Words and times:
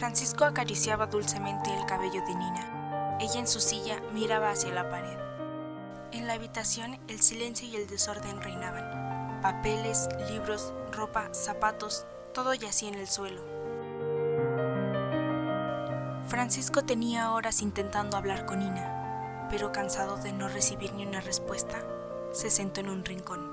Francisco 0.00 0.46
acariciaba 0.46 1.08
dulcemente 1.08 1.76
el 1.76 1.84
cabello 1.84 2.24
de 2.24 2.34
Nina. 2.34 3.18
Ella 3.20 3.38
en 3.38 3.46
su 3.46 3.60
silla 3.60 4.00
miraba 4.14 4.48
hacia 4.48 4.72
la 4.72 4.88
pared. 4.88 5.18
En 6.10 6.26
la 6.26 6.32
habitación 6.32 6.98
el 7.06 7.20
silencio 7.20 7.68
y 7.68 7.76
el 7.76 7.86
desorden 7.86 8.40
reinaban. 8.40 9.42
Papeles, 9.42 10.08
libros, 10.30 10.72
ropa, 10.90 11.28
zapatos, 11.34 12.06
todo 12.32 12.54
yacía 12.54 12.88
en 12.88 12.94
el 12.94 13.08
suelo. 13.08 13.42
Francisco 16.28 16.82
tenía 16.82 17.32
horas 17.32 17.60
intentando 17.60 18.16
hablar 18.16 18.46
con 18.46 18.60
Nina, 18.60 19.48
pero 19.50 19.70
cansado 19.70 20.16
de 20.16 20.32
no 20.32 20.48
recibir 20.48 20.94
ni 20.94 21.04
una 21.04 21.20
respuesta, 21.20 21.76
se 22.32 22.48
sentó 22.48 22.80
en 22.80 22.88
un 22.88 23.04
rincón. 23.04 23.52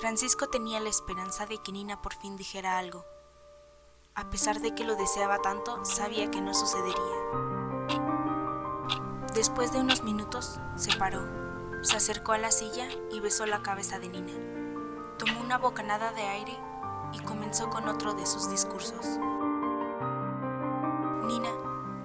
Francisco 0.00 0.46
tenía 0.46 0.78
la 0.78 0.90
esperanza 0.90 1.46
de 1.46 1.58
que 1.58 1.72
Nina 1.72 2.00
por 2.00 2.14
fin 2.14 2.36
dijera 2.36 2.78
algo. 2.78 3.17
A 4.18 4.30
pesar 4.30 4.60
de 4.60 4.74
que 4.74 4.82
lo 4.82 4.96
deseaba 4.96 5.38
tanto, 5.38 5.84
sabía 5.84 6.28
que 6.28 6.40
no 6.40 6.52
sucedería. 6.52 6.96
Después 9.32 9.72
de 9.72 9.78
unos 9.78 10.02
minutos, 10.02 10.58
se 10.74 10.98
paró, 10.98 11.20
se 11.82 11.96
acercó 11.96 12.32
a 12.32 12.38
la 12.38 12.50
silla 12.50 12.88
y 13.12 13.20
besó 13.20 13.46
la 13.46 13.62
cabeza 13.62 14.00
de 14.00 14.08
Nina. 14.08 14.32
Tomó 15.18 15.40
una 15.40 15.56
bocanada 15.56 16.10
de 16.10 16.22
aire 16.22 16.58
y 17.12 17.20
comenzó 17.20 17.70
con 17.70 17.86
otro 17.86 18.14
de 18.14 18.26
sus 18.26 18.50
discursos. 18.50 19.06
Nina, 21.28 21.50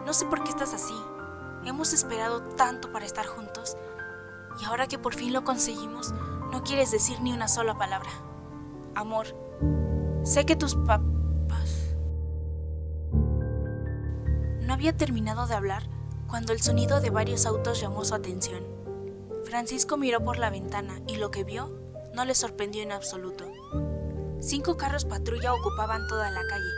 no 0.06 0.14
sé 0.14 0.28
por 0.28 0.44
qué 0.44 0.52
estás 0.52 0.76
así. 0.76 0.96
Hemos 1.66 1.94
esperado 1.94 2.44
tanto 2.44 2.92
para 2.92 3.08
estar 3.08 3.26
juntos 3.26 3.76
y 4.62 4.66
ahora 4.66 4.86
que 4.86 5.00
por 5.00 5.16
fin 5.16 5.34
lo 5.34 5.44
conseguimos, 5.44 6.14
no 6.52 6.62
quieres 6.62 6.92
decir 6.92 7.20
ni 7.22 7.34
una 7.34 7.48
sola 7.48 7.76
palabra. 7.76 8.12
Amor, 8.94 9.26
sé 10.24 10.46
que 10.46 10.56
tus 10.56 10.76
papás... 10.76 11.13
había 14.84 14.98
terminado 14.98 15.48
de 15.48 15.54
hablar 15.54 15.84
cuando 16.28 16.52
el 16.52 16.62
sonido 16.62 17.00
de 17.00 17.10
varios 17.10 17.46
autos 17.46 17.80
llamó 17.80 18.04
su 18.04 18.16
atención. 18.16 18.66
Francisco 19.46 19.96
miró 19.96 20.22
por 20.26 20.38
la 20.38 20.50
ventana 20.50 21.00
y 21.08 21.16
lo 21.16 21.32
que 21.32 21.46
vio 21.46 21.72
no 22.14 22.26
le 22.26 22.36
sorprendió 22.36 22.84
en 22.84 22.92
absoluto. 22.92 23.50
Cinco 24.42 24.76
carros 24.76 25.06
patrulla 25.06 25.54
ocupaban 25.54 26.06
toda 26.10 26.30
la 26.32 26.42
calle. 26.50 26.70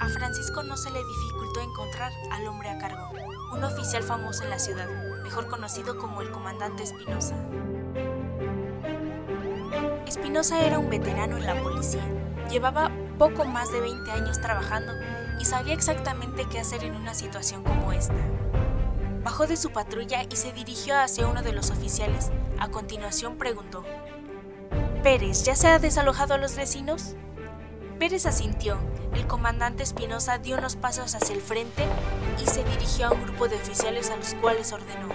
A 0.00 0.08
Francisco 0.08 0.62
no 0.62 0.78
se 0.78 0.90
le 0.90 1.00
dificultó 1.04 1.60
encontrar 1.60 2.10
al 2.32 2.48
hombre 2.48 2.70
a 2.70 2.78
cargo, 2.78 3.10
un 3.52 3.62
oficial 3.62 4.04
famoso 4.04 4.42
en 4.44 4.48
la 4.48 4.58
ciudad, 4.58 4.88
mejor 5.22 5.46
conocido 5.46 5.98
como 5.98 6.22
el 6.22 6.30
comandante 6.30 6.84
Espinosa. 6.84 7.36
Espinosa 10.06 10.64
era 10.64 10.78
un 10.78 10.88
veterano 10.88 11.36
en 11.36 11.44
la 11.44 11.62
policía. 11.62 12.06
Llevaba 12.48 12.90
poco 13.18 13.44
más 13.44 13.70
de 13.70 13.82
20 13.82 14.10
años 14.12 14.40
trabajando 14.40 14.94
y 15.40 15.46
sabía 15.46 15.72
exactamente 15.72 16.44
qué 16.50 16.60
hacer 16.60 16.84
en 16.84 16.94
una 16.94 17.14
situación 17.14 17.64
como 17.64 17.92
esta. 17.92 18.14
Bajó 19.24 19.46
de 19.46 19.56
su 19.56 19.70
patrulla 19.70 20.22
y 20.30 20.36
se 20.36 20.52
dirigió 20.52 20.98
hacia 20.98 21.26
uno 21.26 21.42
de 21.42 21.52
los 21.52 21.70
oficiales. 21.70 22.30
A 22.58 22.68
continuación 22.68 23.38
preguntó, 23.38 23.84
Pérez, 25.02 25.44
¿ya 25.44 25.56
se 25.56 25.68
ha 25.68 25.78
desalojado 25.78 26.34
a 26.34 26.38
los 26.38 26.56
vecinos? 26.56 27.14
Pérez 27.98 28.26
asintió. 28.26 28.78
El 29.14 29.26
comandante 29.26 29.82
Espinosa 29.82 30.38
dio 30.38 30.56
unos 30.58 30.76
pasos 30.76 31.14
hacia 31.14 31.34
el 31.34 31.40
frente 31.40 31.84
y 32.40 32.46
se 32.46 32.62
dirigió 32.62 33.08
a 33.08 33.12
un 33.12 33.22
grupo 33.22 33.48
de 33.48 33.56
oficiales 33.56 34.10
a 34.10 34.16
los 34.16 34.34
cuales 34.34 34.72
ordenó. 34.72 35.08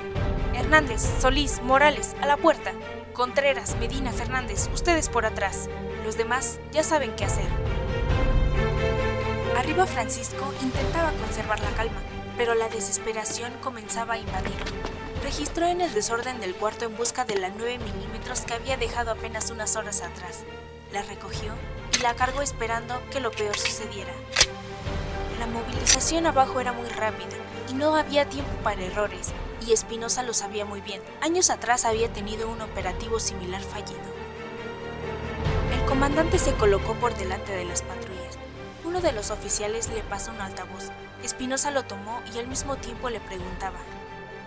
Hernández, 0.53 1.01
Solís, 1.19 1.61
Morales, 1.61 2.15
a 2.21 2.25
la 2.25 2.37
puerta. 2.37 2.71
Contreras, 3.13 3.75
Medina, 3.79 4.11
Fernández, 4.11 4.69
ustedes 4.73 5.07
por 5.07 5.25
atrás. 5.25 5.69
Los 6.03 6.17
demás 6.17 6.59
ya 6.71 6.83
saben 6.83 7.15
qué 7.15 7.25
hacer. 7.25 7.64
Arriba 9.65 9.87
Francisco 9.87 10.53
intentaba 10.61 11.11
conservar 11.13 11.59
la 11.59 11.71
calma, 11.71 11.99
pero 12.37 12.53
la 12.53 12.69
desesperación 12.69 13.51
comenzaba 13.63 14.13
a 14.13 14.19
invadir. 14.19 14.53
Registró 15.23 15.65
en 15.65 15.81
el 15.81 15.91
desorden 15.91 16.39
del 16.39 16.53
cuarto 16.53 16.85
en 16.85 16.95
busca 16.95 17.25
de 17.25 17.35
la 17.39 17.49
9 17.49 17.79
milímetros 17.79 18.41
que 18.41 18.53
había 18.53 18.77
dejado 18.77 19.09
apenas 19.09 19.49
unas 19.49 19.75
horas 19.75 20.03
atrás. 20.03 20.43
La 20.93 21.01
recogió 21.01 21.55
y 21.97 22.03
la 22.03 22.13
cargó 22.13 22.43
esperando 22.43 23.01
que 23.09 23.19
lo 23.19 23.31
peor 23.31 23.57
sucediera. 23.57 24.13
La 25.39 25.47
movilización 25.47 26.27
abajo 26.27 26.59
era 26.59 26.71
muy 26.71 26.87
rápida 26.87 27.35
y 27.67 27.73
no 27.73 27.95
había 27.95 28.29
tiempo 28.29 28.53
para 28.63 28.83
errores, 28.83 29.31
y 29.65 29.73
Espinosa 29.73 30.21
lo 30.21 30.35
sabía 30.35 30.65
muy 30.65 30.81
bien. 30.81 31.01
Años 31.21 31.49
atrás 31.49 31.85
había 31.85 32.13
tenido 32.13 32.51
un 32.51 32.61
operativo 32.61 33.19
similar 33.19 33.63
fallido. 33.63 34.13
El 35.73 35.83
comandante 35.87 36.37
se 36.37 36.53
colocó 36.53 36.93
por 36.93 37.17
delante 37.17 37.51
de 37.51 37.65
las 37.65 37.81
patrullas. 37.81 38.04
Uno 38.95 39.01
de 39.01 39.11
los 39.11 39.29
oficiales 39.29 39.89
le 39.89 40.03
pasó 40.03 40.31
un 40.31 40.39
altavoz. 40.39 40.85
Espinosa 41.21 41.69
lo 41.69 41.83
tomó 41.83 42.21
y 42.33 42.39
al 42.39 42.47
mismo 42.47 42.77
tiempo 42.77 43.09
le 43.09 43.19
preguntaba, 43.19 43.77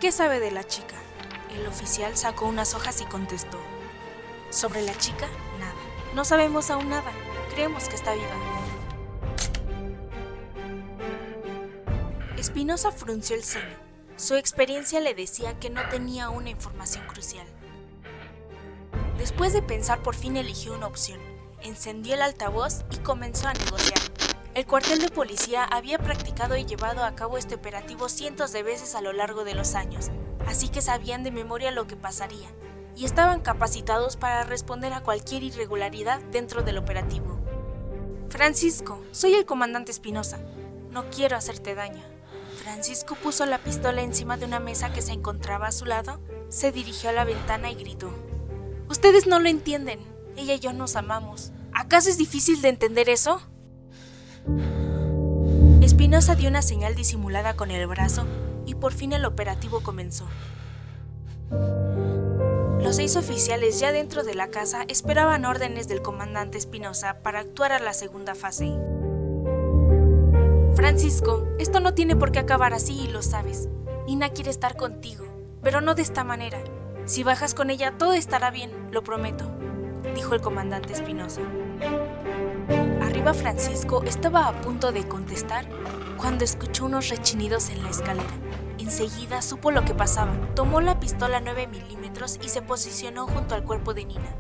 ¿qué 0.01 0.11
sabe 0.11 0.41
de 0.41 0.51
la 0.51 0.65
chica? 0.65 0.97
El 1.55 1.67
oficial 1.67 2.17
sacó 2.17 2.47
unas 2.47 2.73
hojas 2.73 3.03
y 3.03 3.05
contestó, 3.05 3.59
sobre 4.49 4.81
la 4.81 4.97
chica, 4.97 5.29
nada. 5.59 5.75
No 6.15 6.25
sabemos 6.25 6.71
aún 6.71 6.89
nada. 6.89 7.13
Creemos 7.53 7.91
que 7.91 7.97
está 7.97 8.15
viva. 8.15 8.27
Espinosa 12.39 12.91
frunció 12.91 13.37
el 13.37 13.45
ceño. 13.45 13.77
Su 14.17 14.35
experiencia 14.37 14.99
le 15.01 15.13
decía 15.13 15.61
que 15.61 15.69
no 15.69 15.87
tenía 15.91 16.31
una 16.31 16.49
información 16.49 17.07
crucial. 17.07 17.47
Después 19.19 19.53
de 19.53 19.61
pensar, 19.61 20.03
por 20.03 20.15
fin 20.15 20.39
eligió 20.39 20.73
una 20.73 20.87
opción. 20.87 21.21
Encendió 21.61 22.15
el 22.15 22.23
altavoz 22.23 22.87
y 22.91 22.97
comenzó 23.01 23.49
a 23.49 23.53
negociar. 23.53 23.99
El 24.59 24.67
cuartel 24.67 25.01
de 25.01 25.09
policía 25.09 25.63
había 25.63 26.01
practicado 26.01 26.57
y 26.57 26.65
llevado 26.65 27.05
a 27.05 27.15
cabo 27.15 27.39
este 27.39 27.55
operativo 27.55 28.09
cientos 28.09 28.51
de 28.51 28.65
veces 28.65 28.97
a 28.97 29.01
lo 29.01 29.13
largo 29.13 29.45
de 29.45 29.55
los 29.55 29.77
años, 29.77 30.11
así 30.49 30.69
que 30.69 30.83
sabían 30.83 31.23
de 31.23 31.31
memoria 31.31 31.71
lo 31.71 31.87
que 31.87 31.95
pasaría, 31.95 32.49
y 32.97 33.05
estaban 33.05 33.39
capacitados 33.41 34.17
para 34.17 34.43
responder 34.43 34.93
a 34.95 35.05
cualquier 35.05 35.45
irregularidad 35.45 36.21
dentro 36.33 36.63
del 36.63 36.77
operativo. 36.77 37.39
Francisco, 38.31 39.01
soy 39.13 39.35
el 39.35 39.47
comandante 39.47 39.93
Espinosa. 39.93 40.41
No 40.91 41.09
quiero 41.09 41.37
hacerte 41.37 41.77
daño. 41.77 42.03
Francisco 42.61 43.15
puso 43.15 43.47
la 43.47 43.59
pistola 43.59 44.03
encima 44.03 44.39
de 44.39 44.47
una 44.47 44.59
mesa 44.59 44.93
que 44.93 45.03
se 45.03 45.13
encontraba 45.13 45.69
a 45.69 45.73
su 45.73 45.85
lado, 45.85 46.19
se 46.49 46.73
dirigió 46.73 47.11
a 47.11 47.13
la 47.13 47.25
ventana 47.25 47.71
y 47.71 47.77
gritó. 47.77 48.11
Ustedes 48.89 49.29
no 49.29 49.39
lo 49.39 49.49
entienden. 49.49 50.01
Ella 50.35 50.55
y 50.55 50.59
yo 50.59 50.73
nos 50.73 50.97
amamos. 50.97 51.53
¿Acaso 51.73 52.11
es 52.11 52.19
difícil 52.19 52.61
de 52.61 52.71
entender 52.71 53.09
eso? 53.09 53.41
Espinosa 55.99 56.37
dio 56.37 56.49
una 56.49 56.63
señal 56.63 56.95
disimulada 56.95 57.57
con 57.57 57.73
el 57.73 57.85
brazo 57.89 58.25
y 58.67 58.77
por 58.77 58.93
fin 58.93 59.13
el 59.13 59.25
operativo 59.25 59.81
comenzó. 59.81 60.29
Los 62.81 62.95
seis 62.95 63.17
oficiales 63.17 63.81
ya 63.81 63.91
dentro 63.91 64.23
de 64.23 64.37
la 64.37 64.47
casa 64.47 64.85
esperaban 64.87 65.45
órdenes 65.45 65.89
del 65.89 66.01
comandante 66.01 66.57
Espinosa 66.57 67.19
para 67.25 67.41
actuar 67.41 67.73
a 67.73 67.81
la 67.81 67.95
segunda 67.95 68.37
fase. 68.37 68.79
Francisco, 70.77 71.49
esto 71.59 71.81
no 71.81 71.95
tiene 71.95 72.15
por 72.15 72.31
qué 72.31 72.39
acabar 72.39 72.75
así 72.75 73.01
y 73.01 73.09
lo 73.09 73.21
sabes. 73.21 73.69
Nina 74.07 74.29
quiere 74.29 74.51
estar 74.51 74.77
contigo, 74.77 75.25
pero 75.65 75.81
no 75.81 75.97
de 75.97 76.03
esta 76.03 76.23
manera. 76.23 76.63
Si 77.07 77.25
bajas 77.25 77.55
con 77.55 77.71
ella 77.71 77.99
todo 77.99 78.13
estará 78.13 78.53
bien, 78.53 78.71
lo 78.93 79.03
prometo, 79.03 79.51
dijo 80.15 80.37
el 80.37 80.41
comandante 80.43 80.93
Espinosa. 80.93 81.41
Arriba 83.19 83.35
Francisco 83.35 84.05
estaba 84.05 84.47
a 84.47 84.61
punto 84.61 84.93
de 84.93 85.09
contestar 85.09 85.69
cuando 86.19 86.45
escuchó 86.45 86.85
unos 86.85 87.09
rechinidos 87.09 87.69
en 87.69 87.83
la 87.83 87.91
escalera. 87.91 88.31
Enseguida 88.79 89.43
supo 89.43 89.73
lo 89.73 89.85
que 89.85 89.93
pasaba, 89.93 90.33
tomó 90.55 90.81
la 90.81 91.01
pistola 91.01 91.41
9 91.41 91.67
milímetros 91.67 92.39
y 92.41 92.49
se 92.49 92.63
posicionó 92.63 93.27
junto 93.27 93.57
al 93.57 93.65
cuerpo 93.65 93.93
de 93.93 94.05
Nina. 94.05 94.37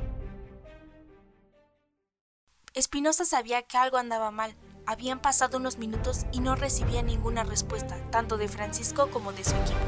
Espinosa 2.72 3.24
sabía 3.24 3.62
que 3.62 3.76
algo 3.78 3.96
andaba 3.96 4.30
mal. 4.30 4.54
Habían 4.86 5.20
pasado 5.20 5.58
unos 5.58 5.78
minutos 5.78 6.26
y 6.30 6.38
no 6.38 6.54
recibía 6.54 7.02
ninguna 7.02 7.42
respuesta, 7.42 7.96
tanto 8.12 8.36
de 8.36 8.46
Francisco 8.46 9.10
como 9.10 9.32
de 9.32 9.42
su 9.42 9.56
equipo. 9.56 9.80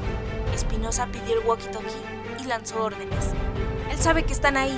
Espinosa 0.52 1.06
pidió 1.06 1.38
el 1.38 1.46
walkie-talkie 1.46 2.40
y 2.42 2.44
lanzó 2.48 2.82
órdenes. 2.82 3.26
Él 3.88 3.98
sabe 3.98 4.24
que 4.24 4.32
están 4.32 4.56
ahí. 4.56 4.76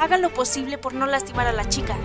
Hagan 0.00 0.22
lo 0.22 0.32
posible 0.32 0.78
por 0.78 0.94
no 0.94 1.04
lastimar 1.04 1.46
a 1.46 1.52
la 1.52 1.68
chica. 1.68 1.98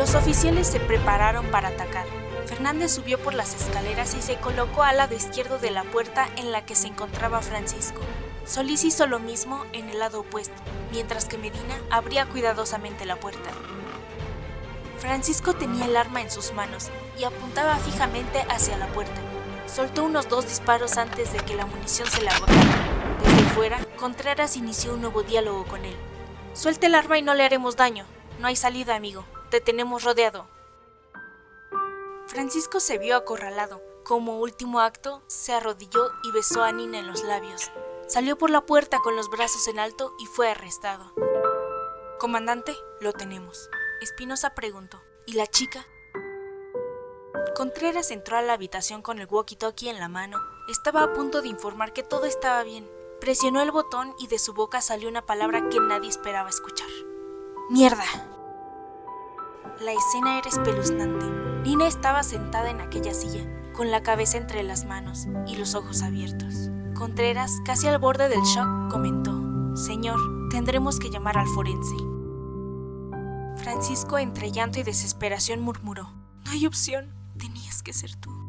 Los 0.00 0.14
oficiales 0.14 0.66
se 0.66 0.80
prepararon 0.80 1.50
para 1.50 1.68
atacar. 1.68 2.06
Fernández 2.46 2.90
subió 2.90 3.18
por 3.18 3.34
las 3.34 3.54
escaleras 3.54 4.14
y 4.14 4.22
se 4.22 4.36
colocó 4.36 4.82
al 4.82 4.96
lado 4.96 5.14
izquierdo 5.14 5.58
de 5.58 5.70
la 5.70 5.84
puerta 5.84 6.26
en 6.36 6.52
la 6.52 6.64
que 6.64 6.74
se 6.74 6.86
encontraba 6.86 7.42
Francisco. 7.42 8.00
Solís 8.46 8.84
hizo 8.84 9.06
lo 9.06 9.18
mismo 9.18 9.62
en 9.74 9.90
el 9.90 9.98
lado 9.98 10.20
opuesto, 10.20 10.54
mientras 10.90 11.26
que 11.26 11.36
Medina 11.36 11.78
abría 11.90 12.24
cuidadosamente 12.24 13.04
la 13.04 13.16
puerta. 13.16 13.50
Francisco 14.96 15.52
tenía 15.52 15.84
el 15.84 15.94
arma 15.98 16.22
en 16.22 16.30
sus 16.30 16.54
manos 16.54 16.88
y 17.18 17.24
apuntaba 17.24 17.76
fijamente 17.76 18.40
hacia 18.48 18.78
la 18.78 18.86
puerta. 18.86 19.20
Soltó 19.66 20.04
unos 20.04 20.30
dos 20.30 20.48
disparos 20.48 20.96
antes 20.96 21.30
de 21.34 21.40
que 21.40 21.56
la 21.56 21.66
munición 21.66 22.08
se 22.10 22.22
le 22.22 22.30
agotara. 22.30 23.18
Desde 23.22 23.50
fuera, 23.50 23.78
Contreras 23.98 24.56
inició 24.56 24.94
un 24.94 25.02
nuevo 25.02 25.24
diálogo 25.24 25.66
con 25.66 25.84
él. 25.84 25.96
Suelte 26.54 26.86
el 26.86 26.94
arma 26.94 27.18
y 27.18 27.22
no 27.22 27.34
le 27.34 27.44
haremos 27.44 27.76
daño. 27.76 28.06
No 28.38 28.46
hay 28.46 28.56
salida, 28.56 28.96
amigo. 28.96 29.26
Te 29.50 29.60
tenemos 29.60 30.04
rodeado. 30.04 30.46
Francisco 32.28 32.78
se 32.78 32.98
vio 32.98 33.16
acorralado. 33.16 33.82
Como 34.04 34.38
último 34.38 34.78
acto, 34.78 35.22
se 35.26 35.52
arrodilló 35.52 36.12
y 36.22 36.30
besó 36.30 36.62
a 36.62 36.70
Nina 36.70 37.00
en 37.00 37.08
los 37.08 37.24
labios. 37.24 37.72
Salió 38.06 38.38
por 38.38 38.50
la 38.50 38.60
puerta 38.60 39.00
con 39.00 39.16
los 39.16 39.28
brazos 39.28 39.66
en 39.66 39.80
alto 39.80 40.14
y 40.20 40.26
fue 40.26 40.48
arrestado. 40.48 41.12
Comandante, 42.20 42.76
lo 43.00 43.12
tenemos. 43.12 43.68
Espinosa 44.00 44.54
preguntó. 44.54 45.02
¿Y 45.26 45.32
la 45.32 45.48
chica? 45.48 45.84
Contreras 47.56 48.12
entró 48.12 48.36
a 48.36 48.42
la 48.42 48.52
habitación 48.52 49.02
con 49.02 49.18
el 49.18 49.26
walkie-talkie 49.26 49.88
en 49.88 49.98
la 49.98 50.08
mano. 50.08 50.38
Estaba 50.68 51.02
a 51.02 51.12
punto 51.12 51.42
de 51.42 51.48
informar 51.48 51.92
que 51.92 52.04
todo 52.04 52.26
estaba 52.26 52.62
bien. 52.62 52.88
Presionó 53.20 53.60
el 53.62 53.72
botón 53.72 54.14
y 54.20 54.28
de 54.28 54.38
su 54.38 54.54
boca 54.54 54.80
salió 54.80 55.08
una 55.08 55.26
palabra 55.26 55.68
que 55.68 55.80
nadie 55.80 56.08
esperaba 56.08 56.48
escuchar. 56.48 56.88
¡Mierda! 57.68 58.04
La 59.80 59.92
escena 59.92 60.36
era 60.36 60.50
espeluznante. 60.50 61.24
Nina 61.62 61.86
estaba 61.86 62.22
sentada 62.22 62.68
en 62.68 62.82
aquella 62.82 63.14
silla, 63.14 63.42
con 63.72 63.90
la 63.90 64.02
cabeza 64.02 64.36
entre 64.36 64.62
las 64.62 64.84
manos 64.84 65.26
y 65.46 65.56
los 65.56 65.74
ojos 65.74 66.02
abiertos. 66.02 66.68
Contreras, 66.94 67.60
casi 67.64 67.86
al 67.86 67.98
borde 67.98 68.28
del 68.28 68.42
shock, 68.42 68.90
comentó, 68.90 69.74
Señor, 69.74 70.20
tendremos 70.50 70.98
que 70.98 71.08
llamar 71.08 71.38
al 71.38 71.46
forense. 71.46 71.96
Francisco, 73.56 74.18
entre 74.18 74.52
llanto 74.52 74.80
y 74.80 74.82
desesperación, 74.82 75.62
murmuró, 75.62 76.12
No 76.44 76.50
hay 76.50 76.66
opción, 76.66 77.14
tenías 77.38 77.82
que 77.82 77.94
ser 77.94 78.14
tú. 78.16 78.39